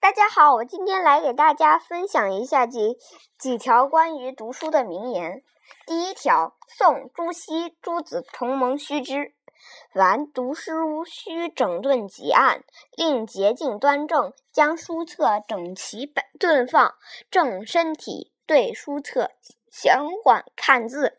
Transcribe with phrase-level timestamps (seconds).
[0.00, 2.96] 大家好，我今天来给大家分享一下几
[3.38, 5.42] 几条关于读书的名言。
[5.86, 9.34] 第一条，宋朱熹诸子同盟须知：
[9.92, 12.64] 凡读书须整顿几案，
[12.96, 16.94] 令洁净端正，将书册整齐摆顿放，
[17.30, 19.32] 正身体，对书册，
[19.70, 21.18] 详缓看字，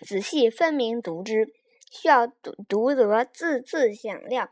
[0.00, 1.52] 仔细分明读之。
[1.90, 4.48] 需要读读得字字响亮。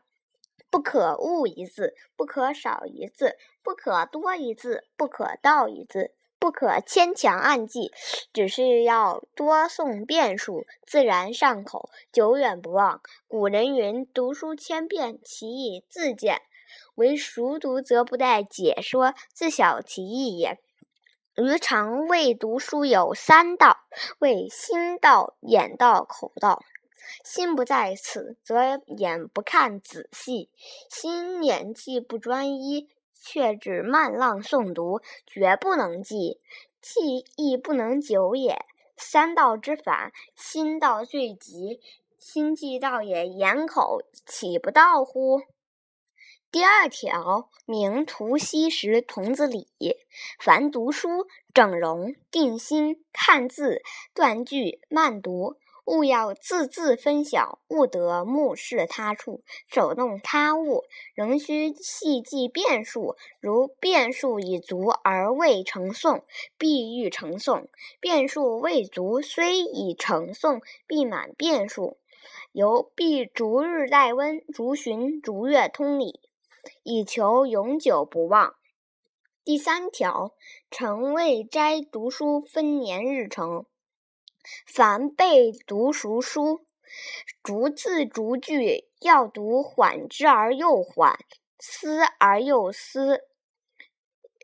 [0.70, 7.92] 不可误一字，不可少一字，不可多一字，不可倒一字，不可牵强暗记，
[8.32, 13.02] 只是要多诵遍数，自然上口，久远不忘。
[13.26, 16.42] 古人云：“读书千遍，其义自见。”
[16.94, 20.60] 唯熟读则不待解说，自晓其意也。
[21.36, 23.78] 余常谓读书有三道：
[24.18, 26.62] 谓心道、眼道、口道。
[27.24, 30.48] 心不在此，则眼不看仔细；
[30.88, 32.88] 心眼既不专一，
[33.20, 36.40] 却只慢浪诵读，绝不能记，
[36.80, 38.64] 记亦不能久也。
[38.96, 41.80] 三道之法，心道最急，
[42.18, 45.40] 心既道也，眼口岂不到乎？
[46.52, 49.68] 第二条，明涂溪时童子礼：
[50.40, 53.80] 凡读书，整容、定心、看字、
[54.12, 55.56] 断句、慢读。
[55.86, 63.16] 勿要字字分晓，勿得目视他处，手动他物，仍需细记变数。
[63.40, 66.22] 如变数已足而未成诵，
[66.58, 67.66] 必欲成诵；
[68.00, 71.98] 变数未足，虽已成诵，必满变数。
[72.52, 76.20] 由必逐日待温，逐旬逐月通理，
[76.82, 78.54] 以求永久不忘。
[79.42, 80.34] 第三条，
[80.70, 83.64] 诚未斋读书分年日程。
[84.66, 86.64] 凡背读熟书，
[87.42, 91.18] 逐字逐句要读缓之而又缓，
[91.58, 93.20] 思而又思，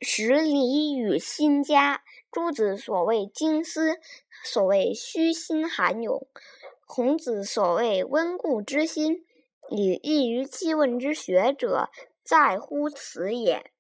[0.01, 2.03] 使理与心佳。
[2.31, 3.99] 诸子所谓精思，
[4.45, 6.27] 所谓虚心涵咏；
[6.87, 9.25] 孔子所谓温故知新，
[9.71, 11.89] 以易于记问之学者，
[12.23, 13.73] 在乎此也。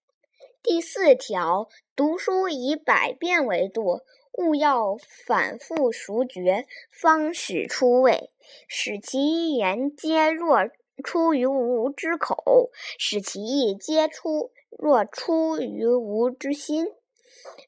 [0.68, 4.00] 第四条，读书以百遍为度。
[4.32, 8.30] 勿要反复熟觉，方始出味；
[8.66, 10.68] 使其言皆若
[11.04, 16.88] 出于吾之口，使其意皆出若出于吾之心。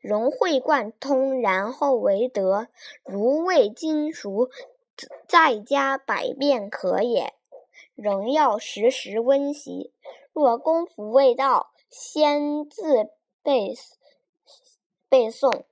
[0.00, 2.66] 融会贯通，然后为德。
[3.04, 4.50] 如未精熟，
[5.28, 7.32] 再加百遍可也。
[7.94, 9.92] 仍要时时温习。
[10.32, 13.10] 若功夫未到，先自
[13.42, 13.74] 背
[15.08, 15.64] 背诵。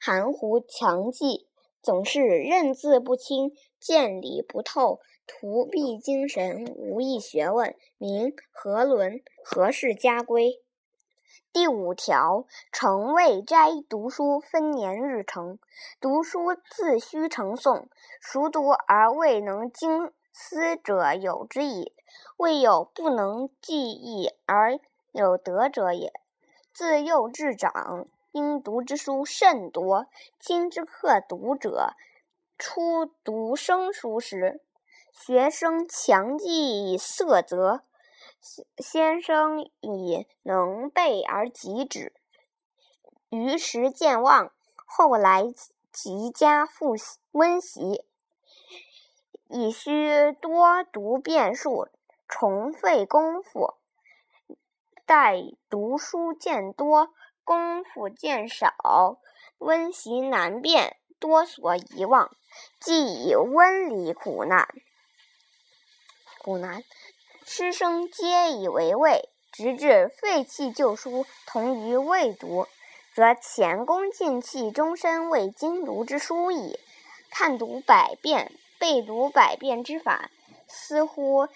[0.00, 1.46] 含糊强记，
[1.82, 7.76] 总是认字不清，见理不透，徒弊精神，无益学问。
[7.98, 9.22] 名何伦？
[9.44, 10.60] 何氏家规？
[11.52, 15.58] 第五条，诚未斋读书分年日程。
[16.00, 17.88] 读书自须成诵，
[18.20, 21.92] 熟读而未能精思者有之矣。
[22.38, 24.78] 未有不能记忆而
[25.12, 26.12] 有德者也。
[26.72, 28.08] 自幼至长。
[28.32, 30.06] 应读之书甚多。
[30.40, 31.92] 今之课读者，
[32.56, 34.62] 初读生书时，
[35.12, 37.82] 学生强记以色泽，
[38.78, 42.14] 先生以能背而及之，
[43.28, 44.50] 于时健忘。
[44.86, 45.44] 后来
[45.92, 48.02] 即加复习温习，
[49.50, 51.88] 已需多读遍数，
[52.26, 53.74] 重费功夫。
[55.06, 55.36] 待
[55.68, 57.10] 读书渐多。
[57.44, 59.18] 功夫渐少，
[59.58, 62.30] 温习难辨，多所遗忘，
[62.78, 64.68] 既以温理苦难。
[66.38, 66.84] 苦难，
[67.44, 72.68] 师生皆以为畏，直至废弃旧书，同于未读，
[73.12, 76.78] 则前功尽弃，终身未精读之书矣。
[77.28, 80.30] 看读百遍，背读百遍之法，
[80.68, 81.48] 似乎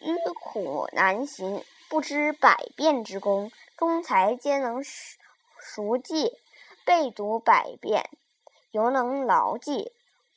[0.00, 5.18] 迂苦难行，不知百遍之功，中才皆能使。
[5.66, 6.30] 熟记
[6.84, 8.10] 背读百遍，
[8.70, 9.92] 犹能牢记，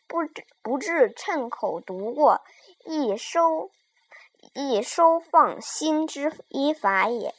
[0.07, 0.19] 不
[0.61, 2.41] 不至趁口读过，
[2.85, 3.69] 亦收
[4.53, 7.35] 亦收放心之一法也。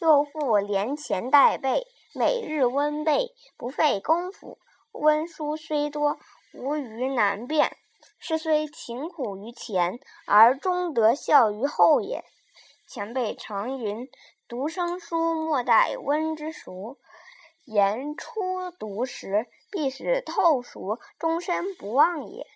[0.00, 4.58] 又复连前带背，每日温背，不费功夫。
[4.92, 6.18] 温书虽多，
[6.52, 7.74] 无余难辨。
[8.18, 12.22] 是虽勤苦于前，而终得效于后也。
[12.88, 14.10] 前辈常云。
[14.48, 16.96] 读生书，莫待温之熟。
[17.66, 22.46] 言初读时，必使透熟，终身不忘也。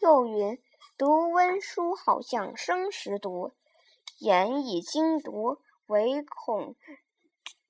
[0.00, 0.60] 又云：
[0.98, 3.52] 读温书，好像生时读。
[4.18, 6.74] 言以精读，唯恐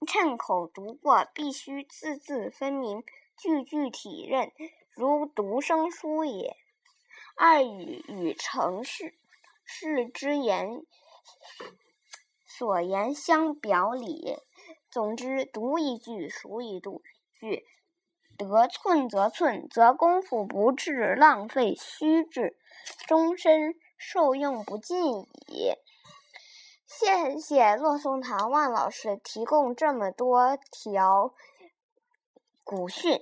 [0.06, 3.04] 趁口读过，必须字字分明，
[3.36, 4.50] 句句体认，
[4.94, 6.56] 如读生书也。
[7.36, 9.14] 二语与成事
[9.66, 10.86] 事之言
[12.46, 14.38] 所言相表里。
[14.90, 17.02] 总之，读一句，熟一度
[17.38, 17.64] 句，
[18.36, 22.56] 得寸则寸，则功夫不至浪费虚掷，
[23.06, 25.74] 终身受用不尽矣。
[26.86, 31.34] 谢谢洛松堂万老师提供这么多条
[32.62, 33.18] 古训。